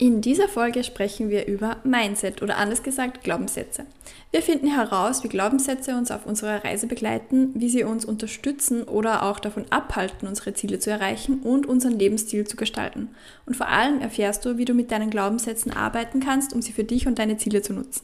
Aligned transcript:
In 0.00 0.20
dieser 0.20 0.46
Folge 0.46 0.84
sprechen 0.84 1.28
wir 1.28 1.48
über 1.48 1.78
Mindset 1.82 2.40
oder 2.40 2.56
anders 2.56 2.84
gesagt 2.84 3.24
Glaubenssätze. 3.24 3.84
Wir 4.30 4.42
finden 4.42 4.68
heraus, 4.68 5.24
wie 5.24 5.28
Glaubenssätze 5.28 5.96
uns 5.96 6.12
auf 6.12 6.24
unserer 6.24 6.62
Reise 6.62 6.86
begleiten, 6.86 7.50
wie 7.54 7.68
sie 7.68 7.82
uns 7.82 8.04
unterstützen 8.04 8.84
oder 8.84 9.24
auch 9.24 9.40
davon 9.40 9.64
abhalten, 9.70 10.28
unsere 10.28 10.54
Ziele 10.54 10.78
zu 10.78 10.90
erreichen 10.90 11.40
und 11.42 11.66
unseren 11.66 11.98
Lebensstil 11.98 12.46
zu 12.46 12.56
gestalten. 12.56 13.08
Und 13.44 13.56
vor 13.56 13.66
allem 13.66 14.00
erfährst 14.00 14.44
du, 14.44 14.56
wie 14.56 14.64
du 14.64 14.72
mit 14.72 14.92
deinen 14.92 15.10
Glaubenssätzen 15.10 15.72
arbeiten 15.72 16.20
kannst, 16.20 16.52
um 16.52 16.62
sie 16.62 16.72
für 16.72 16.84
dich 16.84 17.08
und 17.08 17.18
deine 17.18 17.36
Ziele 17.36 17.62
zu 17.62 17.72
nutzen. 17.72 18.02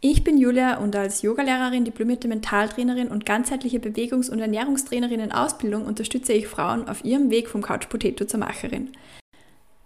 Ich 0.00 0.24
bin 0.24 0.38
Julia 0.38 0.78
und 0.78 0.96
als 0.96 1.20
Yogalehrerin, 1.20 1.84
diplomierte 1.84 2.28
Mentaltrainerin 2.28 3.08
und 3.08 3.26
ganzheitliche 3.26 3.78
Bewegungs- 3.78 4.30
und 4.30 4.38
Ernährungstrainerin 4.38 5.20
in 5.20 5.32
Ausbildung 5.32 5.84
unterstütze 5.84 6.32
ich 6.32 6.46
Frauen 6.46 6.88
auf 6.88 7.04
ihrem 7.04 7.30
Weg 7.30 7.50
vom 7.50 7.60
Couch 7.60 7.90
Potato 7.90 8.24
zur 8.24 8.40
Macherin. 8.40 8.90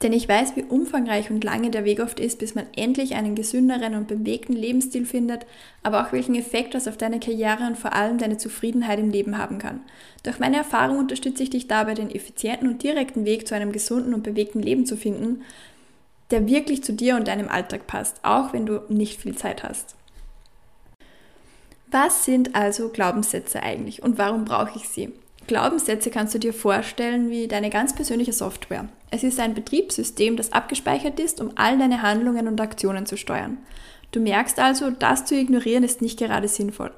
Denn 0.02 0.12
ich 0.12 0.28
weiß, 0.28 0.56
wie 0.56 0.62
umfangreich 0.62 1.30
und 1.30 1.42
lange 1.42 1.70
der 1.70 1.86
Weg 1.86 2.00
oft 2.00 2.20
ist, 2.20 2.39
bis 2.39 2.55
man 2.55 2.66
endlich 2.77 3.14
einen 3.14 3.34
gesünderen 3.34 3.94
und 3.94 4.08
bewegten 4.08 4.53
Lebensstil 4.53 5.06
findet, 5.06 5.47
aber 5.83 6.03
auch 6.03 6.12
welchen 6.12 6.34
Effekt 6.34 6.75
das 6.75 6.86
auf 6.86 6.98
deine 6.98 7.19
Karriere 7.19 7.66
und 7.66 7.78
vor 7.78 7.94
allem 7.94 8.19
deine 8.19 8.36
Zufriedenheit 8.36 8.98
im 8.98 9.11
Leben 9.11 9.38
haben 9.38 9.56
kann. 9.58 9.80
Durch 10.22 10.38
meine 10.38 10.58
Erfahrung 10.58 10.98
unterstütze 10.98 11.42
ich 11.42 11.50
dich 11.50 11.66
dabei, 11.66 11.94
den 11.94 12.11
effizienten 12.11 12.69
und 12.69 12.83
direkten 12.83 13.25
Weg 13.25 13.48
zu 13.48 13.55
einem 13.55 13.72
gesunden 13.72 14.12
und 14.12 14.22
bewegten 14.22 14.61
Leben 14.61 14.84
zu 14.84 14.98
finden, 14.98 15.42
der 16.31 16.47
wirklich 16.47 16.84
zu 16.84 16.92
dir 16.92 17.16
und 17.16 17.28
deinem 17.28 17.48
Alltag 17.48 17.86
passt, 17.86 18.20
auch 18.22 18.53
wenn 18.53 18.66
du 18.66 18.83
nicht 18.88 19.20
viel 19.20 19.36
Zeit 19.36 19.62
hast. 19.62 19.94
Was 21.91 22.27
sind 22.27 22.55
also 22.55 22.91
Glaubenssätze 22.91 23.62
eigentlich 23.62 24.03
und 24.03 24.19
warum 24.19 24.44
brauche 24.44 24.77
ich 24.77 24.88
sie? 24.88 25.12
Glaubenssätze 25.47 26.11
kannst 26.11 26.34
du 26.34 26.39
dir 26.39 26.52
vorstellen 26.52 27.30
wie 27.30 27.48
deine 27.48 27.70
ganz 27.70 27.94
persönliche 27.94 28.33
Software. 28.33 28.89
Es 29.11 29.22
ist 29.22 29.39
ein 29.39 29.55
Betriebssystem, 29.55 30.36
das 30.36 30.53
abgespeichert 30.53 31.20
ist, 31.20 31.41
um 31.41 31.53
all 31.55 31.78
deine 31.78 32.03
Handlungen 32.03 32.48
und 32.48 32.61
Aktionen 32.61 33.06
zu 33.06 33.16
steuern. 33.16 33.58
Du 34.12 34.20
merkst 34.20 34.58
also, 34.58 34.91
das 34.91 35.25
zu 35.25 35.34
ignorieren 35.34 35.84
ist 35.84 36.03
nicht 36.03 36.19
gerade 36.19 36.48
sinnvoll. 36.48 36.92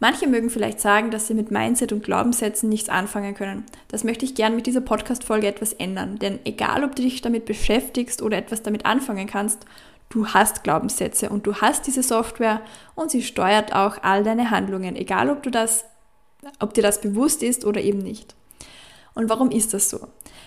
Manche 0.00 0.26
mögen 0.26 0.50
vielleicht 0.50 0.80
sagen, 0.80 1.10
dass 1.10 1.28
sie 1.28 1.34
mit 1.34 1.50
Mindset 1.50 1.92
und 1.92 2.02
Glaubenssätzen 2.02 2.68
nichts 2.68 2.88
anfangen 2.88 3.34
können. 3.34 3.64
Das 3.88 4.04
möchte 4.04 4.24
ich 4.24 4.34
gern 4.34 4.56
mit 4.56 4.66
dieser 4.66 4.80
Podcast-Folge 4.80 5.46
etwas 5.46 5.72
ändern, 5.72 6.18
denn 6.18 6.40
egal 6.44 6.84
ob 6.84 6.96
du 6.96 7.02
dich 7.02 7.22
damit 7.22 7.46
beschäftigst 7.46 8.20
oder 8.20 8.36
etwas 8.36 8.62
damit 8.62 8.86
anfangen 8.86 9.26
kannst, 9.26 9.64
du 10.10 10.26
hast 10.28 10.64
Glaubenssätze 10.64 11.30
und 11.30 11.46
du 11.46 11.54
hast 11.54 11.86
diese 11.86 12.02
Software 12.02 12.60
und 12.94 13.10
sie 13.10 13.22
steuert 13.22 13.74
auch 13.74 14.02
all 14.02 14.24
deine 14.24 14.50
Handlungen, 14.50 14.96
egal 14.96 15.30
ob 15.30 15.42
du 15.42 15.50
das 15.50 15.84
ob 16.60 16.74
dir 16.74 16.82
das 16.82 17.00
bewusst 17.00 17.42
ist 17.42 17.64
oder 17.64 17.80
eben 17.80 17.98
nicht. 17.98 18.34
Und 19.14 19.28
warum 19.28 19.50
ist 19.50 19.74
das 19.74 19.90
so? 19.90 20.00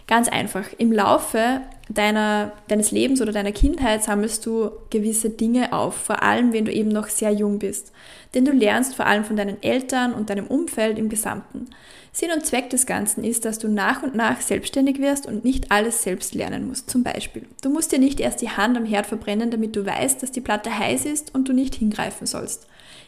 Ganz 0.08 0.28
einfach. 0.28 0.66
Im 0.78 0.92
Laufe 0.92 1.62
deiner, 1.90 2.52
deines 2.68 2.92
Lebens 2.92 3.22
oder 3.22 3.32
deiner 3.32 3.52
Kindheit 3.54 4.04
sammelst 4.04 4.46
du 4.46 4.72
gewisse 4.90 5.30
Dinge 5.30 5.74
auf, 5.74 5.96
vor 5.96 6.22
allem 6.22 6.54
wenn 6.54 6.66
du 6.66 6.72
eben 6.72 6.90
noch 6.90 7.08
sehr 7.08 7.32
jung 7.32 7.60
bist. 7.60 7.92
Denn 8.34 8.46
du 8.46 8.52
lernst 8.52 8.96
vor 8.96 9.06
allem 9.06 9.24
von 9.24 9.38
deinen 9.38 9.62
Eltern 9.64 10.14
und 10.14 10.30
deinem 10.30 10.48
Umfeld 10.48 11.00
im 11.00 11.08
Gesamten. 11.10 11.70
Sinn 12.12 12.32
und 12.32 12.46
Zweck 12.46 12.70
des 12.72 12.86
Ganzen 12.86 13.24
ist, 13.24 13.46
dass 13.46 13.60
du 13.60 13.68
nach 13.68 14.02
und 14.02 14.16
nach 14.16 14.42
selbstständig 14.42 15.00
wirst 15.00 15.28
und 15.28 15.46
nicht 15.46 15.72
alles 15.72 16.04
selbst 16.04 16.34
lernen 16.34 16.68
musst. 16.68 16.90
Zum 16.90 17.04
Beispiel, 17.04 17.46
du 17.62 17.70
musst 17.70 17.92
dir 17.92 18.00
nicht 18.00 18.20
erst 18.20 18.42
die 18.42 18.50
Hand 18.50 18.76
am 18.76 18.86
Herd 18.86 19.06
verbrennen, 19.06 19.52
damit 19.52 19.76
du 19.76 19.86
weißt, 19.86 20.24
dass 20.24 20.32
die 20.32 20.42
Platte 20.42 20.78
heiß 20.78 21.06
ist 21.06 21.36
und 21.36 21.48
du 21.48 21.54
nicht 21.54 21.76
hingreifen 21.76 22.26
sollst. 22.26 22.66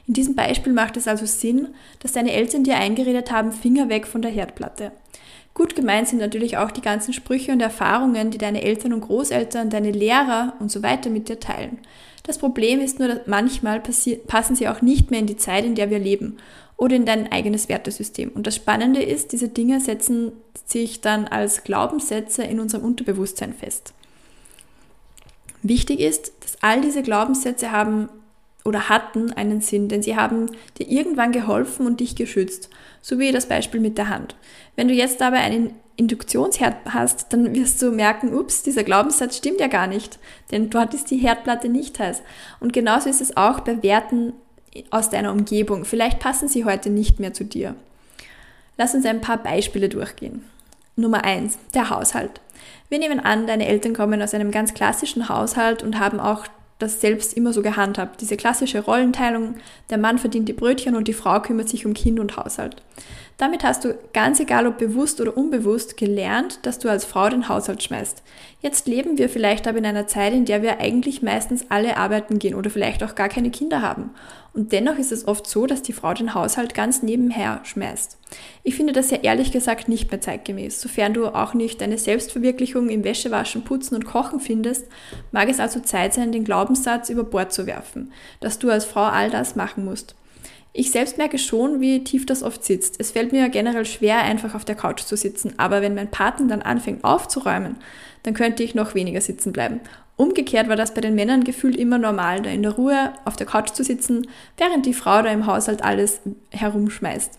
In 0.07 0.13
diesem 0.13 0.35
Beispiel 0.35 0.73
macht 0.73 0.95
es 0.95 1.07
also 1.07 1.25
Sinn, 1.25 1.69
dass 1.99 2.11
deine 2.11 2.33
Eltern 2.33 2.63
dir 2.63 2.77
eingeredet 2.77 3.31
haben, 3.31 3.51
Finger 3.51 3.89
weg 3.89 4.05
von 4.05 4.21
der 4.21 4.31
Herdplatte. 4.31 4.91
Gut 5.53 5.75
gemeint 5.75 6.07
sind 6.07 6.19
natürlich 6.19 6.57
auch 6.57 6.71
die 6.71 6.81
ganzen 6.81 7.13
Sprüche 7.13 7.51
und 7.51 7.61
Erfahrungen, 7.61 8.31
die 8.31 8.37
deine 8.37 8.61
Eltern 8.61 8.93
und 8.93 9.01
Großeltern, 9.01 9.69
deine 9.69 9.91
Lehrer 9.91 10.53
und 10.59 10.71
so 10.71 10.83
weiter 10.83 11.09
mit 11.09 11.27
dir 11.27 11.39
teilen. 11.39 11.79
Das 12.23 12.37
Problem 12.37 12.79
ist 12.79 12.99
nur, 12.99 13.07
dass 13.07 13.27
manchmal 13.27 13.81
passen 14.27 14.55
sie 14.55 14.67
auch 14.67 14.81
nicht 14.81 15.11
mehr 15.11 15.19
in 15.19 15.25
die 15.25 15.37
Zeit, 15.37 15.65
in 15.65 15.75
der 15.75 15.89
wir 15.89 15.99
leben 15.99 16.37
oder 16.77 16.95
in 16.95 17.05
dein 17.05 17.31
eigenes 17.31 17.67
Wertesystem. 17.67 18.29
Und 18.29 18.47
das 18.47 18.55
Spannende 18.55 19.01
ist, 19.01 19.33
diese 19.33 19.49
Dinge 19.49 19.81
setzen 19.81 20.31
sich 20.65 21.01
dann 21.01 21.27
als 21.27 21.63
Glaubenssätze 21.63 22.43
in 22.43 22.59
unserem 22.59 22.85
Unterbewusstsein 22.85 23.53
fest. 23.53 23.93
Wichtig 25.61 25.99
ist, 25.99 26.31
dass 26.41 26.57
all 26.61 26.81
diese 26.81 27.03
Glaubenssätze 27.03 27.71
haben 27.71 28.09
oder 28.65 28.89
hatten 28.89 29.31
einen 29.33 29.61
Sinn, 29.61 29.87
denn 29.87 30.01
sie 30.01 30.15
haben 30.15 30.47
dir 30.77 30.89
irgendwann 30.89 31.31
geholfen 31.31 31.85
und 31.85 31.99
dich 31.99 32.15
geschützt, 32.15 32.69
so 33.01 33.17
wie 33.17 33.31
das 33.31 33.47
Beispiel 33.47 33.79
mit 33.79 33.97
der 33.97 34.09
Hand. 34.09 34.35
Wenn 34.75 34.87
du 34.87 34.93
jetzt 34.93 35.21
aber 35.21 35.37
einen 35.37 35.73
Induktionsherd 35.95 36.75
hast, 36.85 37.33
dann 37.33 37.53
wirst 37.55 37.81
du 37.81 37.91
merken, 37.91 38.33
ups, 38.33 38.63
dieser 38.63 38.83
Glaubenssatz 38.83 39.37
stimmt 39.37 39.59
ja 39.59 39.67
gar 39.67 39.87
nicht, 39.87 40.19
denn 40.51 40.69
dort 40.69 40.93
ist 40.93 41.11
die 41.11 41.17
Herdplatte 41.17 41.69
nicht 41.69 41.99
heiß. 41.99 42.21
Und 42.59 42.73
genauso 42.73 43.09
ist 43.09 43.21
es 43.21 43.35
auch 43.35 43.61
bei 43.61 43.81
Werten 43.83 44.33
aus 44.91 45.09
deiner 45.09 45.31
Umgebung. 45.31 45.85
Vielleicht 45.85 46.19
passen 46.19 46.47
sie 46.47 46.65
heute 46.65 46.89
nicht 46.89 47.19
mehr 47.19 47.33
zu 47.33 47.43
dir. 47.43 47.75
Lass 48.77 48.93
uns 48.93 49.05
ein 49.05 49.21
paar 49.21 49.37
Beispiele 49.37 49.89
durchgehen. 49.89 50.45
Nummer 50.95 51.23
eins: 51.23 51.57
Der 51.73 51.89
Haushalt. 51.89 52.39
Wir 52.87 52.99
nehmen 52.99 53.19
an, 53.19 53.47
deine 53.47 53.67
Eltern 53.67 53.93
kommen 53.93 54.21
aus 54.21 54.33
einem 54.33 54.51
ganz 54.51 54.73
klassischen 54.73 55.29
Haushalt 55.29 55.83
und 55.83 55.99
haben 55.99 56.19
auch 56.19 56.45
das 56.79 57.01
selbst 57.01 57.33
immer 57.33 57.53
so 57.53 57.61
gehandhabt. 57.61 58.21
Diese 58.21 58.37
klassische 58.37 58.79
Rollenteilung, 58.79 59.55
der 59.89 59.97
Mann 59.97 60.17
verdient 60.17 60.49
die 60.49 60.53
Brötchen 60.53 60.95
und 60.95 61.07
die 61.07 61.13
Frau 61.13 61.39
kümmert 61.41 61.69
sich 61.69 61.85
um 61.85 61.93
Kind 61.93 62.19
und 62.19 62.37
Haushalt. 62.37 62.81
Damit 63.37 63.63
hast 63.63 63.85
du, 63.85 63.97
ganz 64.13 64.39
egal 64.41 64.67
ob 64.67 64.77
bewusst 64.77 65.21
oder 65.21 65.37
unbewusst, 65.37 65.95
gelernt, 65.95 66.59
dass 66.63 66.79
du 66.79 66.89
als 66.89 67.05
Frau 67.05 67.29
den 67.29 67.47
Haushalt 67.47 67.81
schmeißt. 67.81 68.21
Jetzt 68.61 68.87
leben 68.87 69.17
wir 69.17 69.29
vielleicht 69.29 69.65
aber 69.65 69.77
in 69.77 69.85
einer 69.85 70.07
Zeit, 70.07 70.33
in 70.33 70.43
der 70.43 70.61
wir 70.61 70.79
eigentlich 70.79 71.21
meistens 71.21 71.65
alle 71.69 71.95
arbeiten 71.95 72.39
gehen 72.39 72.55
oder 72.55 72.69
vielleicht 72.69 73.01
auch 73.01 73.15
gar 73.15 73.29
keine 73.29 73.49
Kinder 73.49 73.81
haben. 73.81 74.09
Und 74.53 74.71
dennoch 74.71 74.97
ist 74.97 75.11
es 75.11 75.27
oft 75.27 75.47
so, 75.47 75.67
dass 75.67 75.81
die 75.81 75.93
Frau 75.93 76.13
den 76.13 76.33
Haushalt 76.33 76.73
ganz 76.73 77.03
nebenher 77.03 77.61
schmeißt. 77.63 78.17
Ich 78.63 78.75
finde 78.75 78.93
das 78.93 79.11
ja 79.11 79.17
ehrlich 79.17 79.51
gesagt 79.51 79.87
nicht 79.87 80.11
mehr 80.11 80.21
zeitgemäß. 80.21 80.81
Sofern 80.81 81.13
du 81.13 81.27
auch 81.27 81.53
nicht 81.53 81.81
deine 81.81 81.97
Selbstverwirklichung 81.97 82.89
im 82.89 83.03
Wäschewaschen, 83.03 83.63
Putzen 83.63 83.95
und 83.95 84.05
Kochen 84.05 84.39
findest, 84.39 84.87
mag 85.31 85.49
es 85.49 85.59
also 85.59 85.79
Zeit 85.79 86.13
sein, 86.13 86.31
den 86.31 86.43
Glaubenssatz 86.43 87.09
über 87.09 87.23
Bord 87.23 87.53
zu 87.53 87.67
werfen, 87.67 88.11
dass 88.39 88.59
du 88.59 88.69
als 88.69 88.85
Frau 88.85 89.03
all 89.03 89.29
das 89.29 89.55
machen 89.55 89.85
musst. 89.85 90.15
Ich 90.79 90.91
selbst 90.91 91.17
merke 91.17 91.37
schon, 91.37 91.81
wie 91.81 92.05
tief 92.05 92.25
das 92.25 92.41
oft 92.41 92.63
sitzt. 92.63 93.01
Es 93.01 93.11
fällt 93.11 93.33
mir 93.33 93.49
generell 93.49 93.83
schwer, 93.83 94.19
einfach 94.19 94.55
auf 94.55 94.63
der 94.63 94.75
Couch 94.75 95.01
zu 95.01 95.17
sitzen, 95.17 95.55
aber 95.57 95.81
wenn 95.81 95.93
mein 95.93 96.09
Partner 96.09 96.47
dann 96.47 96.61
anfängt 96.61 97.03
aufzuräumen, 97.03 97.75
dann 98.23 98.33
könnte 98.33 98.63
ich 98.63 98.75
noch 98.75 98.95
weniger 98.95 99.19
sitzen 99.19 99.51
bleiben. 99.51 99.81
Umgekehrt 100.15 100.69
war 100.69 100.77
das 100.77 100.93
bei 100.93 101.01
den 101.01 101.15
Männern 101.15 101.43
gefühlt 101.43 101.75
immer 101.75 101.97
normal, 101.97 102.43
da 102.43 102.49
in 102.49 102.61
der 102.63 102.71
Ruhe 102.71 103.11
auf 103.25 103.35
der 103.35 103.45
Couch 103.45 103.71
zu 103.71 103.83
sitzen, 103.83 104.25
während 104.55 104.85
die 104.85 104.93
Frau 104.93 105.21
da 105.21 105.29
im 105.29 105.47
Haushalt 105.47 105.83
alles 105.83 106.21
herumschmeißt. 106.51 107.37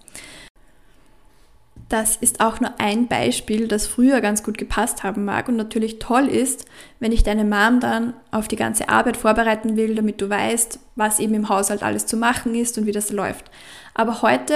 Das 1.90 2.14
ist 2.14 2.40
auch 2.40 2.60
nur 2.60 2.78
ein 2.78 3.08
Beispiel, 3.08 3.66
das 3.66 3.88
früher 3.88 4.20
ganz 4.20 4.44
gut 4.44 4.56
gepasst 4.59 5.03
haben 5.03 5.24
mag 5.24 5.48
und 5.48 5.56
natürlich 5.56 5.98
toll 5.98 6.28
ist, 6.28 6.66
wenn 7.00 7.10
ich 7.10 7.24
deine 7.24 7.44
Mom 7.44 7.80
dann 7.80 8.15
auf 8.30 8.47
die 8.47 8.54
ganze 8.54 8.88
Arbeit 8.88 9.16
vorbereiten 9.16 9.76
will, 9.76 9.97
damit 9.97 10.20
du 10.20 10.30
weißt, 10.30 10.78
was 10.94 11.18
eben 11.18 11.34
im 11.34 11.48
Haushalt 11.48 11.82
alles 11.82 12.06
zu 12.06 12.16
machen 12.16 12.54
ist 12.54 12.78
und 12.78 12.86
wie 12.86 12.92
das 12.92 13.10
läuft. 13.10 13.50
Aber 13.92 14.22
heute 14.22 14.54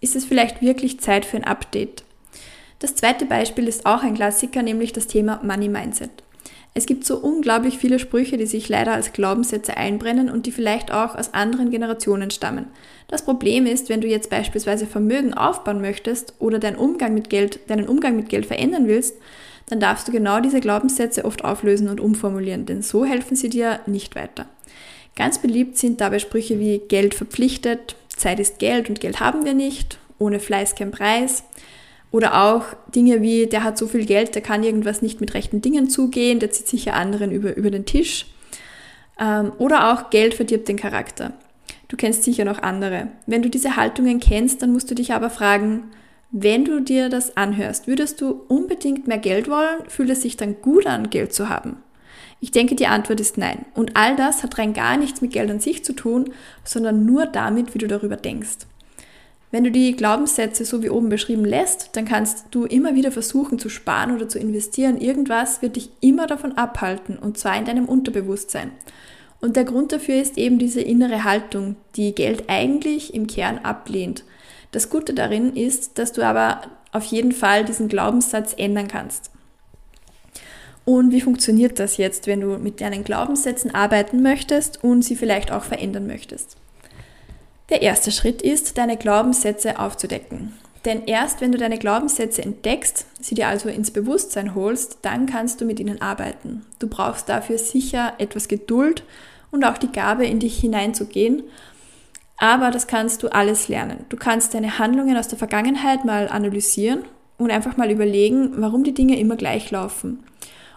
ist 0.00 0.16
es 0.16 0.24
vielleicht 0.24 0.62
wirklich 0.62 1.00
Zeit 1.00 1.26
für 1.26 1.36
ein 1.36 1.44
Update. 1.44 2.02
Das 2.78 2.94
zweite 2.94 3.26
Beispiel 3.26 3.68
ist 3.68 3.84
auch 3.84 4.02
ein 4.02 4.14
Klassiker, 4.14 4.62
nämlich 4.62 4.94
das 4.94 5.06
Thema 5.06 5.40
Money 5.42 5.68
Mindset. 5.68 6.22
Es 6.74 6.86
gibt 6.86 7.04
so 7.04 7.18
unglaublich 7.18 7.78
viele 7.78 7.98
Sprüche, 7.98 8.36
die 8.36 8.46
sich 8.46 8.68
leider 8.68 8.92
als 8.92 9.12
Glaubenssätze 9.12 9.76
einbrennen 9.76 10.30
und 10.30 10.46
die 10.46 10.52
vielleicht 10.52 10.92
auch 10.92 11.16
aus 11.16 11.34
anderen 11.34 11.70
Generationen 11.70 12.30
stammen. 12.30 12.66
Das 13.08 13.24
Problem 13.24 13.66
ist, 13.66 13.88
wenn 13.88 14.00
du 14.00 14.06
jetzt 14.06 14.30
beispielsweise 14.30 14.86
Vermögen 14.86 15.34
aufbauen 15.34 15.80
möchtest 15.80 16.34
oder 16.38 16.58
deinen 16.58 16.76
Umgang 16.76 17.14
mit 17.14 17.30
Geld, 17.30 17.60
deinen 17.68 17.88
Umgang 17.88 18.16
mit 18.16 18.28
Geld 18.28 18.46
verändern 18.46 18.86
willst, 18.86 19.16
dann 19.66 19.80
darfst 19.80 20.08
du 20.08 20.12
genau 20.12 20.40
diese 20.40 20.60
Glaubenssätze 20.60 21.24
oft 21.24 21.44
auflösen 21.44 21.88
und 21.88 22.00
umformulieren, 22.00 22.64
denn 22.64 22.82
so 22.82 23.04
helfen 23.04 23.36
sie 23.36 23.50
dir 23.50 23.80
nicht 23.86 24.14
weiter. 24.14 24.46
Ganz 25.16 25.38
beliebt 25.38 25.76
sind 25.76 26.00
dabei 26.00 26.18
Sprüche 26.18 26.58
wie 26.58 26.78
Geld 26.78 27.14
verpflichtet, 27.14 27.96
Zeit 28.08 28.40
ist 28.40 28.58
Geld 28.58 28.88
und 28.88 29.00
Geld 29.00 29.20
haben 29.20 29.44
wir 29.44 29.54
nicht, 29.54 29.98
ohne 30.18 30.40
Fleiß 30.40 30.74
kein 30.74 30.90
Preis 30.90 31.44
Oder 32.10 32.42
auch 32.42 32.64
Dinge 32.94 33.20
wie, 33.20 33.46
der 33.46 33.64
hat 33.64 33.76
so 33.76 33.86
viel 33.86 34.06
Geld, 34.06 34.34
der 34.34 34.42
kann 34.42 34.62
irgendwas 34.62 35.02
nicht 35.02 35.20
mit 35.20 35.34
rechten 35.34 35.60
Dingen 35.60 35.90
zugehen, 35.90 36.38
der 36.38 36.50
zieht 36.50 36.68
sicher 36.68 36.94
anderen 36.94 37.30
über, 37.30 37.56
über 37.56 37.70
den 37.70 37.84
Tisch. 37.84 38.26
Ähm, 39.20 39.52
oder 39.58 39.92
auch 39.92 40.10
Geld 40.10 40.34
verdirbt 40.34 40.68
den 40.68 40.76
Charakter. 40.76 41.34
Du 41.88 41.96
kennst 41.96 42.22
sicher 42.22 42.44
noch 42.44 42.62
andere. 42.62 43.08
Wenn 43.26 43.42
du 43.42 43.50
diese 43.50 43.76
Haltungen 43.76 44.20
kennst, 44.20 44.62
dann 44.62 44.72
musst 44.72 44.90
du 44.90 44.94
dich 44.94 45.12
aber 45.12 45.30
fragen, 45.30 45.84
wenn 46.30 46.66
du 46.66 46.80
dir 46.80 47.08
das 47.08 47.36
anhörst, 47.38 47.86
würdest 47.86 48.20
du 48.20 48.42
unbedingt 48.48 49.06
mehr 49.08 49.18
Geld 49.18 49.48
wollen? 49.48 49.88
Fühlt 49.88 50.10
es 50.10 50.22
sich 50.22 50.36
dann 50.36 50.60
gut 50.60 50.86
an, 50.86 51.08
Geld 51.08 51.32
zu 51.32 51.48
haben? 51.48 51.78
Ich 52.40 52.52
denke, 52.52 52.74
die 52.74 52.86
Antwort 52.86 53.20
ist 53.20 53.38
nein. 53.38 53.64
Und 53.74 53.96
all 53.96 54.14
das 54.14 54.42
hat 54.42 54.58
rein 54.58 54.74
gar 54.74 54.96
nichts 54.98 55.22
mit 55.22 55.32
Geld 55.32 55.50
an 55.50 55.60
sich 55.60 55.84
zu 55.84 55.94
tun, 55.94 56.30
sondern 56.64 57.06
nur 57.06 57.26
damit, 57.26 57.74
wie 57.74 57.78
du 57.78 57.88
darüber 57.88 58.16
denkst. 58.16 58.58
Wenn 59.50 59.64
du 59.64 59.70
die 59.70 59.96
Glaubenssätze 59.96 60.66
so 60.66 60.82
wie 60.82 60.90
oben 60.90 61.08
beschrieben 61.08 61.44
lässt, 61.44 61.96
dann 61.96 62.04
kannst 62.04 62.46
du 62.50 62.64
immer 62.64 62.94
wieder 62.94 63.10
versuchen 63.10 63.58
zu 63.58 63.70
sparen 63.70 64.14
oder 64.14 64.28
zu 64.28 64.38
investieren. 64.38 65.00
Irgendwas 65.00 65.62
wird 65.62 65.76
dich 65.76 65.90
immer 66.00 66.26
davon 66.26 66.58
abhalten, 66.58 67.18
und 67.18 67.38
zwar 67.38 67.56
in 67.56 67.64
deinem 67.64 67.86
Unterbewusstsein. 67.86 68.72
Und 69.40 69.56
der 69.56 69.64
Grund 69.64 69.92
dafür 69.92 70.20
ist 70.20 70.36
eben 70.36 70.58
diese 70.58 70.82
innere 70.82 71.24
Haltung, 71.24 71.76
die 71.96 72.14
Geld 72.14 72.44
eigentlich 72.48 73.14
im 73.14 73.26
Kern 73.26 73.58
ablehnt. 73.58 74.24
Das 74.72 74.90
Gute 74.90 75.14
darin 75.14 75.56
ist, 75.56 75.98
dass 75.98 76.12
du 76.12 76.22
aber 76.22 76.60
auf 76.92 77.04
jeden 77.04 77.32
Fall 77.32 77.64
diesen 77.64 77.88
Glaubenssatz 77.88 78.54
ändern 78.56 78.88
kannst. 78.88 79.30
Und 80.84 81.12
wie 81.12 81.20
funktioniert 81.20 81.78
das 81.78 81.96
jetzt, 81.96 82.26
wenn 82.26 82.40
du 82.40 82.58
mit 82.58 82.80
deinen 82.80 83.04
Glaubenssätzen 83.04 83.74
arbeiten 83.74 84.22
möchtest 84.22 84.82
und 84.82 85.02
sie 85.02 85.16
vielleicht 85.16 85.52
auch 85.52 85.64
verändern 85.64 86.06
möchtest? 86.06 86.56
Der 87.70 87.82
erste 87.82 88.12
Schritt 88.12 88.40
ist, 88.40 88.78
deine 88.78 88.96
Glaubenssätze 88.96 89.78
aufzudecken. 89.78 90.54
Denn 90.84 91.04
erst 91.04 91.40
wenn 91.40 91.52
du 91.52 91.58
deine 91.58 91.78
Glaubenssätze 91.78 92.42
entdeckst, 92.42 93.06
sie 93.20 93.34
dir 93.34 93.48
also 93.48 93.68
ins 93.68 93.90
Bewusstsein 93.90 94.54
holst, 94.54 94.98
dann 95.02 95.26
kannst 95.26 95.60
du 95.60 95.66
mit 95.66 95.80
ihnen 95.80 96.00
arbeiten. 96.00 96.64
Du 96.78 96.88
brauchst 96.88 97.28
dafür 97.28 97.58
sicher 97.58 98.14
etwas 98.18 98.48
Geduld 98.48 99.02
und 99.50 99.64
auch 99.64 99.76
die 99.76 99.92
Gabe, 99.92 100.24
in 100.26 100.38
dich 100.38 100.58
hineinzugehen. 100.58 101.42
Aber 102.38 102.70
das 102.70 102.86
kannst 102.86 103.22
du 103.22 103.28
alles 103.28 103.68
lernen. 103.68 104.06
Du 104.08 104.16
kannst 104.16 104.54
deine 104.54 104.78
Handlungen 104.78 105.16
aus 105.16 105.28
der 105.28 105.38
Vergangenheit 105.38 106.04
mal 106.04 106.28
analysieren 106.28 107.04
und 107.36 107.50
einfach 107.50 107.76
mal 107.76 107.90
überlegen, 107.90 108.52
warum 108.62 108.84
die 108.84 108.94
Dinge 108.94 109.18
immer 109.18 109.36
gleich 109.36 109.70
laufen, 109.70 110.24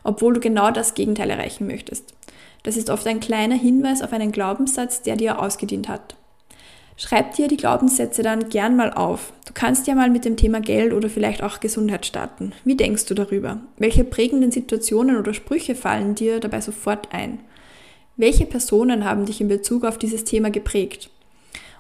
obwohl 0.04 0.34
du 0.34 0.40
genau 0.40 0.72
das 0.72 0.94
Gegenteil 0.96 1.30
erreichen 1.30 1.68
möchtest. 1.68 2.14
Das 2.64 2.76
ist 2.76 2.90
oft 2.90 3.08
ein 3.08 3.20
kleiner 3.20 3.56
Hinweis 3.56 4.02
auf 4.02 4.12
einen 4.12 4.32
Glaubenssatz, 4.32 5.04
der 5.04 5.16
dir 5.16 5.40
ausgedient 5.40 5.88
hat. 5.88 6.16
Schreib 6.98 7.34
dir 7.36 7.48
die 7.48 7.58
Glaubenssätze 7.58 8.22
dann 8.22 8.50
gern 8.50 8.76
mal 8.76 8.94
auf. 8.94 9.34
Du 9.48 9.54
kannst 9.54 9.88
ja 9.88 9.96
mal 9.96 10.10
mit 10.10 10.26
dem 10.26 10.38
Thema 10.38 10.62
Geld 10.62 10.94
oder 10.94 11.10
vielleicht 11.10 11.42
auch 11.42 11.60
Gesundheit 11.60 12.06
starten. 12.06 12.54
Wie 12.64 12.76
denkst 12.76 13.06
du 13.06 13.14
darüber? 13.14 13.60
Welche 13.78 14.04
prägenden 14.04 14.52
Situationen 14.52 15.18
oder 15.18 15.34
Sprüche 15.34 15.76
fallen 15.76 16.16
dir 16.16 16.40
dabei 16.40 16.62
sofort 16.62 17.14
ein? 17.14 17.40
Welche 18.18 18.46
Personen 18.46 19.06
haben 19.06 19.26
dich 19.26 19.42
in 19.42 19.48
Bezug 19.48 19.84
auf 19.84 19.98
dieses 19.98 20.26
Thema 20.26 20.52
geprägt? 20.52 21.10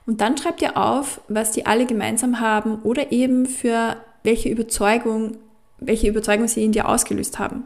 Und 0.05 0.21
dann 0.21 0.37
schreib 0.37 0.57
dir 0.57 0.77
auf, 0.77 1.21
was 1.27 1.51
die 1.51 1.65
alle 1.65 1.85
gemeinsam 1.85 2.39
haben 2.39 2.79
oder 2.81 3.11
eben 3.11 3.45
für 3.45 3.97
welche 4.23 4.49
Überzeugung, 4.49 5.37
welche 5.79 6.07
Überzeugung 6.07 6.47
sie 6.47 6.63
in 6.63 6.71
dir 6.71 6.87
ausgelöst 6.87 7.37
haben. 7.37 7.65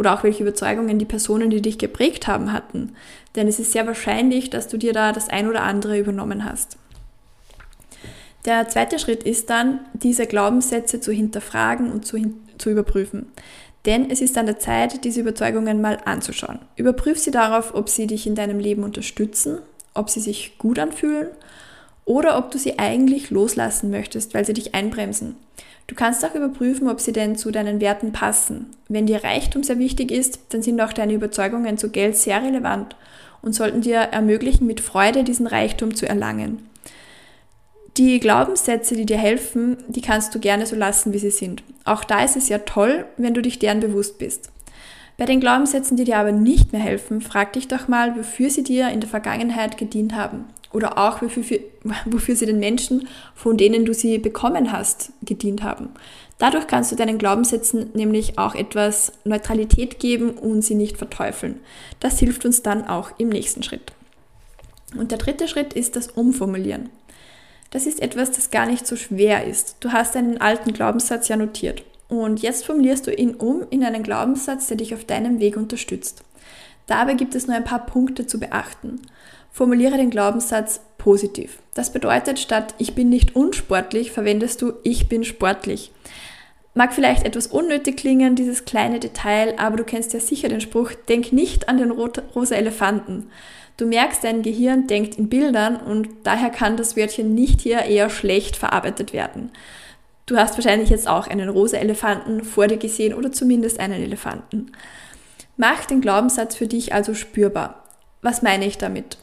Oder 0.00 0.14
auch 0.14 0.24
welche 0.24 0.44
Überzeugungen 0.44 0.98
die 0.98 1.04
Personen, 1.04 1.50
die 1.50 1.60
dich 1.60 1.76
geprägt 1.76 2.26
haben, 2.26 2.54
hatten. 2.54 2.96
Denn 3.36 3.46
es 3.46 3.58
ist 3.58 3.72
sehr 3.72 3.86
wahrscheinlich, 3.86 4.48
dass 4.48 4.66
du 4.66 4.78
dir 4.78 4.94
da 4.94 5.12
das 5.12 5.28
ein 5.28 5.46
oder 5.46 5.60
andere 5.60 5.98
übernommen 5.98 6.46
hast. 6.46 6.78
Der 8.46 8.66
zweite 8.66 8.98
Schritt 8.98 9.24
ist 9.24 9.50
dann, 9.50 9.80
diese 9.92 10.26
Glaubenssätze 10.26 11.02
zu 11.02 11.12
hinterfragen 11.12 11.92
und 11.92 12.06
zu, 12.06 12.16
zu 12.56 12.70
überprüfen. 12.70 13.26
Denn 13.84 14.10
es 14.10 14.22
ist 14.22 14.38
an 14.38 14.46
der 14.46 14.58
Zeit, 14.58 15.04
diese 15.04 15.20
Überzeugungen 15.20 15.82
mal 15.82 15.98
anzuschauen. 16.06 16.60
Überprüf 16.76 17.18
sie 17.18 17.30
darauf, 17.30 17.74
ob 17.74 17.90
sie 17.90 18.06
dich 18.06 18.26
in 18.26 18.34
deinem 18.34 18.58
Leben 18.58 18.84
unterstützen, 18.84 19.58
ob 19.92 20.08
sie 20.08 20.20
sich 20.20 20.56
gut 20.56 20.78
anfühlen 20.78 21.28
oder 22.10 22.36
ob 22.36 22.50
du 22.50 22.58
sie 22.58 22.76
eigentlich 22.80 23.30
loslassen 23.30 23.88
möchtest, 23.88 24.34
weil 24.34 24.44
sie 24.44 24.52
dich 24.52 24.74
einbremsen. 24.74 25.36
Du 25.86 25.94
kannst 25.94 26.24
auch 26.24 26.34
überprüfen, 26.34 26.88
ob 26.88 27.00
sie 27.00 27.12
denn 27.12 27.36
zu 27.36 27.52
deinen 27.52 27.80
Werten 27.80 28.10
passen. 28.10 28.66
Wenn 28.88 29.06
dir 29.06 29.22
Reichtum 29.22 29.62
sehr 29.62 29.78
wichtig 29.78 30.10
ist, 30.10 30.40
dann 30.48 30.60
sind 30.60 30.80
auch 30.80 30.92
deine 30.92 31.12
Überzeugungen 31.12 31.78
zu 31.78 31.88
Geld 31.90 32.16
sehr 32.16 32.42
relevant 32.42 32.96
und 33.42 33.54
sollten 33.54 33.80
dir 33.80 33.98
ermöglichen, 33.98 34.66
mit 34.66 34.80
Freude 34.80 35.22
diesen 35.22 35.46
Reichtum 35.46 35.94
zu 35.94 36.08
erlangen. 36.08 36.68
Die 37.96 38.18
Glaubenssätze, 38.18 38.96
die 38.96 39.06
dir 39.06 39.18
helfen, 39.18 39.76
die 39.86 40.02
kannst 40.02 40.34
du 40.34 40.40
gerne 40.40 40.66
so 40.66 40.74
lassen, 40.74 41.12
wie 41.12 41.18
sie 41.20 41.30
sind. 41.30 41.62
Auch 41.84 42.02
da 42.02 42.24
ist 42.24 42.36
es 42.36 42.48
ja 42.48 42.58
toll, 42.58 43.04
wenn 43.18 43.34
du 43.34 43.42
dich 43.42 43.60
deren 43.60 43.78
bewusst 43.78 44.18
bist. 44.18 44.50
Bei 45.16 45.26
den 45.26 45.38
Glaubenssätzen, 45.38 45.96
die 45.96 46.04
dir 46.04 46.18
aber 46.18 46.32
nicht 46.32 46.72
mehr 46.72 46.82
helfen, 46.82 47.20
frag 47.20 47.52
dich 47.52 47.68
doch 47.68 47.86
mal, 47.86 48.16
wofür 48.16 48.50
sie 48.50 48.64
dir 48.64 48.88
in 48.88 48.98
der 48.98 49.08
Vergangenheit 49.08 49.78
gedient 49.78 50.16
haben. 50.16 50.46
Oder 50.72 50.98
auch, 50.98 51.20
wofür, 51.22 51.58
wofür 52.06 52.36
sie 52.36 52.46
den 52.46 52.60
Menschen, 52.60 53.08
von 53.34 53.56
denen 53.56 53.84
du 53.84 53.94
sie 53.94 54.18
bekommen 54.18 54.72
hast, 54.72 55.12
gedient 55.22 55.62
haben. 55.62 55.90
Dadurch 56.38 56.66
kannst 56.66 56.90
du 56.90 56.96
deinen 56.96 57.18
Glaubenssätzen 57.18 57.90
nämlich 57.94 58.38
auch 58.38 58.54
etwas 58.54 59.12
Neutralität 59.24 59.98
geben 59.98 60.30
und 60.30 60.62
sie 60.62 60.74
nicht 60.74 60.96
verteufeln. 60.96 61.60
Das 62.00 62.18
hilft 62.18 62.44
uns 62.44 62.62
dann 62.62 62.86
auch 62.86 63.10
im 63.18 63.28
nächsten 63.28 63.62
Schritt. 63.62 63.92
Und 64.96 65.10
der 65.10 65.18
dritte 65.18 65.48
Schritt 65.48 65.74
ist 65.74 65.96
das 65.96 66.08
Umformulieren. 66.08 66.88
Das 67.70 67.86
ist 67.86 68.00
etwas, 68.00 68.32
das 68.32 68.50
gar 68.50 68.66
nicht 68.66 68.86
so 68.86 68.96
schwer 68.96 69.44
ist. 69.46 69.76
Du 69.80 69.92
hast 69.92 70.16
einen 70.16 70.40
alten 70.40 70.72
Glaubenssatz 70.72 71.28
ja 71.28 71.36
notiert. 71.36 71.84
Und 72.08 72.42
jetzt 72.42 72.66
formulierst 72.66 73.06
du 73.06 73.14
ihn 73.14 73.34
um 73.34 73.62
in 73.70 73.84
einen 73.84 74.02
Glaubenssatz, 74.02 74.66
der 74.66 74.78
dich 74.78 74.94
auf 74.94 75.04
deinem 75.04 75.38
Weg 75.38 75.56
unterstützt. 75.56 76.24
Dabei 76.88 77.14
gibt 77.14 77.36
es 77.36 77.46
nur 77.46 77.54
ein 77.54 77.64
paar 77.64 77.86
Punkte 77.86 78.26
zu 78.26 78.40
beachten. 78.40 79.00
Formuliere 79.52 79.96
den 79.96 80.10
Glaubenssatz 80.10 80.80
positiv. 80.98 81.58
Das 81.74 81.92
bedeutet, 81.92 82.38
statt 82.38 82.74
ich 82.78 82.94
bin 82.94 83.08
nicht 83.08 83.34
unsportlich, 83.34 84.12
verwendest 84.12 84.62
du 84.62 84.74
ich 84.82 85.08
bin 85.08 85.24
sportlich. 85.24 85.92
Mag 86.74 86.94
vielleicht 86.94 87.24
etwas 87.24 87.48
unnötig 87.48 87.96
klingen, 87.96 88.36
dieses 88.36 88.64
kleine 88.64 89.00
Detail, 89.00 89.54
aber 89.58 89.76
du 89.76 89.84
kennst 89.84 90.12
ja 90.12 90.20
sicher 90.20 90.48
den 90.48 90.60
Spruch, 90.60 90.92
denk 91.08 91.32
nicht 91.32 91.68
an 91.68 91.78
den 91.78 91.90
rosa 91.90 92.54
Elefanten. 92.54 93.28
Du 93.76 93.86
merkst, 93.86 94.22
dein 94.22 94.42
Gehirn 94.42 94.86
denkt 94.86 95.16
in 95.16 95.28
Bildern 95.28 95.76
und 95.76 96.08
daher 96.22 96.50
kann 96.50 96.76
das 96.76 96.96
Wörtchen 96.96 97.34
nicht 97.34 97.62
hier 97.62 97.80
eher 97.82 98.10
schlecht 98.10 98.56
verarbeitet 98.56 99.12
werden. 99.12 99.50
Du 100.26 100.36
hast 100.36 100.56
wahrscheinlich 100.56 100.90
jetzt 100.90 101.08
auch 101.08 101.26
einen 101.26 101.48
rosa 101.48 101.78
Elefanten 101.78 102.44
vor 102.44 102.68
dir 102.68 102.76
gesehen 102.76 103.14
oder 103.14 103.32
zumindest 103.32 103.80
einen 103.80 104.00
Elefanten. 104.02 104.70
Mach 105.56 105.86
den 105.86 106.00
Glaubenssatz 106.00 106.54
für 106.54 106.68
dich 106.68 106.94
also 106.94 107.14
spürbar. 107.14 107.82
Was 108.22 108.42
meine 108.42 108.66
ich 108.66 108.78
damit? 108.78 109.18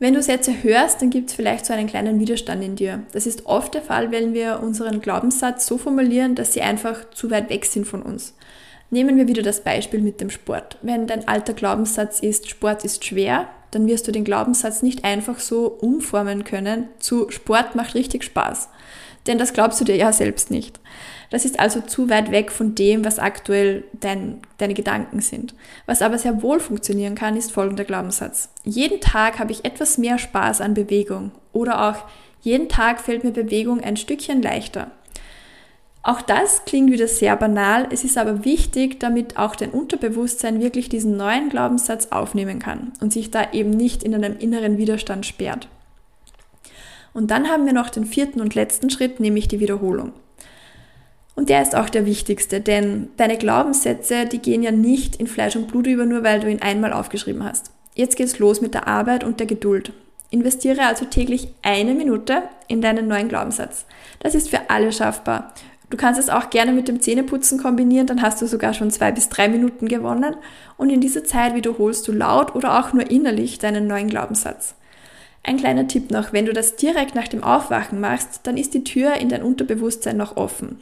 Wenn 0.00 0.14
du 0.14 0.22
Sätze 0.22 0.62
hörst, 0.62 1.02
dann 1.02 1.10
gibt 1.10 1.28
es 1.28 1.36
vielleicht 1.36 1.66
so 1.66 1.74
einen 1.74 1.86
kleinen 1.86 2.18
Widerstand 2.18 2.64
in 2.64 2.74
dir. 2.74 3.02
Das 3.12 3.26
ist 3.26 3.44
oft 3.44 3.74
der 3.74 3.82
Fall, 3.82 4.10
wenn 4.10 4.32
wir 4.32 4.60
unseren 4.62 5.02
Glaubenssatz 5.02 5.66
so 5.66 5.76
formulieren, 5.76 6.34
dass 6.34 6.54
sie 6.54 6.62
einfach 6.62 7.10
zu 7.10 7.30
weit 7.30 7.50
weg 7.50 7.66
sind 7.66 7.86
von 7.86 8.00
uns. 8.00 8.34
Nehmen 8.88 9.18
wir 9.18 9.28
wieder 9.28 9.42
das 9.42 9.60
Beispiel 9.60 10.00
mit 10.00 10.22
dem 10.22 10.30
Sport. 10.30 10.78
Wenn 10.80 11.06
dein 11.06 11.28
alter 11.28 11.52
Glaubenssatz 11.52 12.20
ist, 12.20 12.48
Sport 12.48 12.82
ist 12.82 13.04
schwer, 13.04 13.48
dann 13.72 13.86
wirst 13.86 14.08
du 14.08 14.12
den 14.12 14.24
Glaubenssatz 14.24 14.80
nicht 14.80 15.04
einfach 15.04 15.38
so 15.38 15.66
umformen 15.66 16.44
können 16.44 16.88
zu 16.98 17.30
Sport 17.30 17.74
macht 17.74 17.94
richtig 17.94 18.24
Spaß. 18.24 18.70
Denn 19.26 19.38
das 19.38 19.52
glaubst 19.52 19.80
du 19.80 19.84
dir 19.84 19.96
ja 19.96 20.12
selbst 20.12 20.50
nicht. 20.50 20.80
Das 21.30 21.44
ist 21.44 21.60
also 21.60 21.80
zu 21.80 22.10
weit 22.10 22.30
weg 22.32 22.50
von 22.50 22.74
dem, 22.74 23.04
was 23.04 23.18
aktuell 23.18 23.84
dein, 23.92 24.40
deine 24.58 24.74
Gedanken 24.74 25.20
sind. 25.20 25.54
Was 25.86 26.02
aber 26.02 26.18
sehr 26.18 26.42
wohl 26.42 26.58
funktionieren 26.58 27.14
kann, 27.14 27.36
ist 27.36 27.52
folgender 27.52 27.84
Glaubenssatz. 27.84 28.48
Jeden 28.64 29.00
Tag 29.00 29.38
habe 29.38 29.52
ich 29.52 29.64
etwas 29.64 29.98
mehr 29.98 30.18
Spaß 30.18 30.60
an 30.60 30.74
Bewegung. 30.74 31.30
Oder 31.52 31.88
auch, 31.90 32.04
jeden 32.42 32.68
Tag 32.68 33.00
fällt 33.00 33.22
mir 33.22 33.32
Bewegung 33.32 33.80
ein 33.80 33.96
Stückchen 33.96 34.42
leichter. 34.42 34.90
Auch 36.02 36.22
das 36.22 36.64
klingt 36.64 36.90
wieder 36.90 37.06
sehr 37.06 37.36
banal, 37.36 37.86
es 37.90 38.04
ist 38.04 38.16
aber 38.16 38.46
wichtig, 38.46 38.98
damit 39.00 39.36
auch 39.36 39.54
dein 39.54 39.70
Unterbewusstsein 39.70 40.60
wirklich 40.60 40.88
diesen 40.88 41.18
neuen 41.18 41.50
Glaubenssatz 41.50 42.08
aufnehmen 42.10 42.58
kann 42.58 42.92
und 43.02 43.12
sich 43.12 43.30
da 43.30 43.52
eben 43.52 43.68
nicht 43.68 44.02
in 44.02 44.14
einem 44.14 44.38
inneren 44.38 44.78
Widerstand 44.78 45.26
sperrt. 45.26 45.68
Und 47.12 47.30
dann 47.30 47.48
haben 47.48 47.66
wir 47.66 47.72
noch 47.72 47.90
den 47.90 48.04
vierten 48.04 48.40
und 48.40 48.54
letzten 48.54 48.90
Schritt, 48.90 49.20
nämlich 49.20 49.48
die 49.48 49.60
Wiederholung. 49.60 50.12
Und 51.34 51.48
der 51.48 51.62
ist 51.62 51.74
auch 51.74 51.88
der 51.88 52.06
wichtigste, 52.06 52.60
denn 52.60 53.08
deine 53.16 53.38
Glaubenssätze, 53.38 54.26
die 54.26 54.38
gehen 54.38 54.62
ja 54.62 54.72
nicht 54.72 55.16
in 55.16 55.26
Fleisch 55.26 55.56
und 55.56 55.68
Blut 55.68 55.86
über, 55.86 56.04
nur 56.04 56.22
weil 56.22 56.40
du 56.40 56.50
ihn 56.50 56.60
einmal 56.60 56.92
aufgeschrieben 56.92 57.44
hast. 57.44 57.70
Jetzt 57.94 58.16
geht's 58.16 58.38
los 58.38 58.60
mit 58.60 58.74
der 58.74 58.86
Arbeit 58.86 59.24
und 59.24 59.40
der 59.40 59.46
Geduld. 59.46 59.92
Investiere 60.30 60.82
also 60.86 61.06
täglich 61.06 61.48
eine 61.62 61.94
Minute 61.94 62.42
in 62.68 62.80
deinen 62.80 63.08
neuen 63.08 63.28
Glaubenssatz. 63.28 63.84
Das 64.20 64.34
ist 64.34 64.50
für 64.50 64.70
alle 64.70 64.92
schaffbar. 64.92 65.52
Du 65.88 65.96
kannst 65.96 66.20
es 66.20 66.28
auch 66.28 66.50
gerne 66.50 66.72
mit 66.72 66.86
dem 66.86 67.00
Zähneputzen 67.00 67.58
kombinieren, 67.60 68.06
dann 68.06 68.22
hast 68.22 68.40
du 68.40 68.46
sogar 68.46 68.74
schon 68.74 68.92
zwei 68.92 69.10
bis 69.10 69.28
drei 69.28 69.48
Minuten 69.48 69.88
gewonnen 69.88 70.36
und 70.76 70.90
in 70.90 71.00
dieser 71.00 71.24
Zeit 71.24 71.56
wiederholst 71.56 72.06
du 72.06 72.12
laut 72.12 72.54
oder 72.54 72.78
auch 72.78 72.92
nur 72.92 73.10
innerlich 73.10 73.58
deinen 73.58 73.88
neuen 73.88 74.08
Glaubenssatz. 74.08 74.76
Ein 75.42 75.56
kleiner 75.56 75.88
Tipp 75.88 76.10
noch, 76.10 76.32
wenn 76.32 76.46
du 76.46 76.52
das 76.52 76.76
direkt 76.76 77.14
nach 77.14 77.28
dem 77.28 77.42
Aufwachen 77.42 78.00
machst, 78.00 78.40
dann 78.44 78.56
ist 78.56 78.74
die 78.74 78.84
Tür 78.84 79.14
in 79.14 79.28
dein 79.28 79.42
Unterbewusstsein 79.42 80.16
noch 80.16 80.36
offen. 80.36 80.80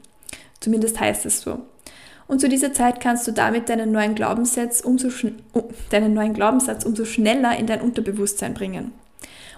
Zumindest 0.60 0.98
heißt 0.98 1.26
es 1.26 1.40
so. 1.40 1.60
Und 2.26 2.40
zu 2.40 2.48
dieser 2.48 2.72
Zeit 2.74 3.00
kannst 3.00 3.26
du 3.26 3.32
damit 3.32 3.68
deinen 3.68 3.90
neuen, 3.90 4.14
Glaubenssatz 4.14 4.80
umso 4.80 5.08
deinen 5.90 6.12
neuen 6.12 6.34
Glaubenssatz 6.34 6.84
umso 6.84 7.04
schneller 7.04 7.56
in 7.56 7.66
dein 7.66 7.80
Unterbewusstsein 7.80 8.52
bringen. 8.52 8.92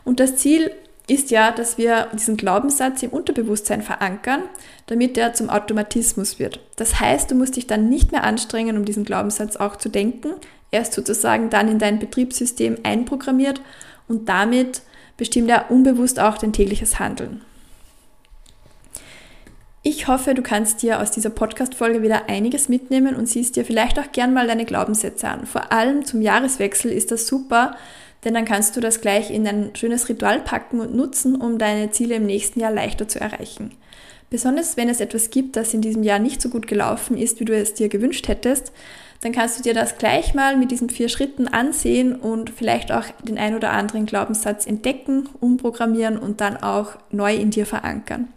Und 0.05 0.21
das 0.21 0.37
Ziel 0.37 0.71
ist 1.09 1.33
ja, 1.33 1.51
dass 1.51 1.77
wir 1.77 2.07
diesen 2.13 2.37
Glaubenssatz 2.37 3.03
im 3.03 3.11
Unterbewusstsein 3.11 3.83
verankern, 3.83 4.43
damit 4.87 5.19
er 5.19 5.33
zum 5.35 5.51
Automatismus 5.51 6.39
wird. 6.39 6.61
Das 6.77 7.01
heißt, 7.01 7.31
du 7.31 7.35
musst 7.35 7.57
dich 7.57 7.67
dann 7.67 7.89
nicht 7.89 8.13
mehr 8.13 8.23
anstrengen, 8.23 8.77
um 8.77 8.85
diesen 8.85 9.05
Glaubenssatz 9.05 9.57
auch 9.57 9.75
zu 9.75 9.89
denken. 9.89 10.35
Er 10.71 10.83
ist 10.83 10.93
sozusagen 10.93 11.51
dann 11.51 11.67
in 11.67 11.81
dein 11.81 11.99
Betriebssystem 11.99 12.79
einprogrammiert 12.85 13.61
und 14.07 14.29
damit 14.29 14.83
bestimmt 15.21 15.51
er 15.51 15.71
unbewusst 15.71 16.19
auch 16.19 16.39
dein 16.39 16.55
tägliches 16.55 16.99
Handeln. 16.99 17.43
Ich 19.83 20.09
hoffe, 20.09 20.33
du 20.33 20.41
kannst 20.41 20.81
dir 20.81 20.99
aus 20.99 21.11
dieser 21.11 21.29
Podcast-Folge 21.29 22.01
wieder 22.01 22.31
einiges 22.31 22.71
mitnehmen 22.71 23.15
und 23.15 23.27
siehst 23.29 23.55
dir 23.55 23.67
vielleicht 23.67 23.99
auch 23.99 24.13
gern 24.13 24.33
mal 24.33 24.47
deine 24.47 24.65
Glaubenssätze 24.65 25.29
an. 25.29 25.45
Vor 25.45 25.73
allem 25.73 26.07
zum 26.07 26.23
Jahreswechsel 26.23 26.91
ist 26.91 27.11
das 27.11 27.27
super, 27.27 27.77
denn 28.25 28.33
dann 28.33 28.47
kannst 28.47 28.77
du 28.77 28.81
das 28.81 29.03
gleich 29.03 29.31
in 29.31 29.47
ein 29.47 29.77
schönes 29.77 30.09
Ritual 30.09 30.41
packen 30.41 30.81
und 30.81 30.95
nutzen, 30.95 31.37
um 31.37 31.59
deine 31.59 31.91
Ziele 31.91 32.15
im 32.15 32.25
nächsten 32.25 32.59
Jahr 32.59 32.73
leichter 32.73 33.07
zu 33.07 33.21
erreichen. 33.21 33.73
Besonders 34.31 34.79
wenn 34.79 34.89
es 34.89 35.01
etwas 35.01 35.29
gibt, 35.29 35.55
das 35.55 35.75
in 35.75 35.83
diesem 35.83 36.03
Jahr 36.03 36.19
nicht 36.19 36.41
so 36.41 36.49
gut 36.49 36.67
gelaufen 36.67 37.19
ist, 37.19 37.41
wie 37.41 37.45
du 37.45 37.55
es 37.55 37.75
dir 37.75 37.91
gewünscht 37.91 38.27
hättest, 38.27 38.73
dann 39.21 39.33
kannst 39.33 39.59
du 39.59 39.63
dir 39.63 39.75
das 39.75 39.99
gleich 39.99 40.35
mal 40.35 40.57
mit 40.57 40.71
diesen 40.71 40.89
vier 40.89 41.09
Schritten 41.09 41.47
ansehen 41.47 42.15
und 42.15 42.51
vielleicht 42.51 42.91
auch 42.91 43.05
den 43.23 43.39
ein 43.39 43.55
oder 43.55 43.71
anderen 43.71 44.07
Glaubenssatz 44.07 44.67
entdecken, 44.67 45.29
umprogrammieren 45.41 46.19
und 46.19 46.41
dann 46.41 46.57
auch 46.57 46.93
neu 47.11 47.35
in 47.35 47.51
dir 47.51 47.67
verankern. 47.67 48.29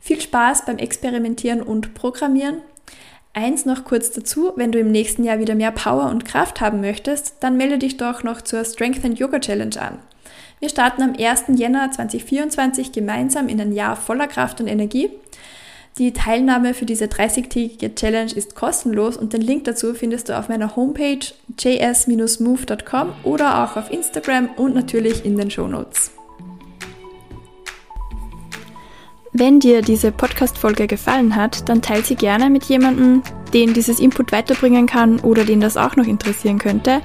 Viel 0.00 0.20
Spaß 0.20 0.66
beim 0.66 0.78
Experimentieren 0.78 1.62
und 1.62 1.94
Programmieren. 1.94 2.58
Eins 3.32 3.64
noch 3.64 3.84
kurz 3.84 4.12
dazu, 4.12 4.52
wenn 4.54 4.70
du 4.70 4.78
im 4.78 4.92
nächsten 4.92 5.24
Jahr 5.24 5.40
wieder 5.40 5.56
mehr 5.56 5.72
Power 5.72 6.10
und 6.10 6.24
Kraft 6.24 6.60
haben 6.60 6.80
möchtest, 6.80 7.36
dann 7.40 7.56
melde 7.56 7.78
dich 7.78 7.96
doch 7.96 8.22
noch 8.22 8.42
zur 8.42 8.64
Strength 8.64 9.04
and 9.04 9.18
Yoga 9.18 9.40
Challenge 9.40 9.80
an. 9.80 9.98
Wir 10.60 10.68
starten 10.68 11.02
am 11.02 11.14
1. 11.18 11.58
Jänner 11.58 11.90
2024 11.90 12.92
gemeinsam 12.92 13.48
in 13.48 13.60
ein 13.60 13.72
Jahr 13.72 13.96
voller 13.96 14.28
Kraft 14.28 14.60
und 14.60 14.68
Energie. 14.68 15.10
Die 15.98 16.12
Teilnahme 16.12 16.74
für 16.74 16.86
diese 16.86 17.04
30-tägige 17.04 17.94
Challenge 17.94 18.32
ist 18.32 18.56
kostenlos 18.56 19.16
und 19.16 19.32
den 19.32 19.40
Link 19.40 19.62
dazu 19.62 19.94
findest 19.94 20.28
du 20.28 20.36
auf 20.36 20.48
meiner 20.48 20.74
Homepage 20.74 21.20
js-move.com 21.56 23.12
oder 23.22 23.62
auch 23.62 23.76
auf 23.76 23.92
Instagram 23.92 24.48
und 24.56 24.74
natürlich 24.74 25.24
in 25.24 25.36
den 25.36 25.52
Show 25.52 25.68
Notes. 25.68 26.10
Wenn 29.32 29.60
dir 29.60 29.82
diese 29.82 30.10
Podcast-Folge 30.10 30.88
gefallen 30.88 31.36
hat, 31.36 31.68
dann 31.68 31.80
teile 31.80 32.02
sie 32.02 32.16
gerne 32.16 32.50
mit 32.50 32.64
jemandem, 32.64 33.22
den 33.52 33.72
dieses 33.72 34.00
Input 34.00 34.32
weiterbringen 34.32 34.86
kann 34.86 35.20
oder 35.20 35.44
den 35.44 35.60
das 35.60 35.76
auch 35.76 35.94
noch 35.94 36.06
interessieren 36.06 36.58
könnte 36.58 37.02